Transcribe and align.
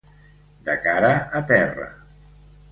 De 0.69 0.75
cara 0.87 1.13
a 1.41 1.45
terra. 1.53 1.89